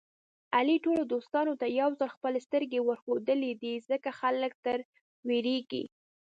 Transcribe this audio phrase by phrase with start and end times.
[0.57, 3.73] علي ټولو دوستانو ته یوځل خپلې سترګې ورښودلې دي.
[3.89, 4.79] ځکه خلک تر
[5.27, 5.83] وېرېږي.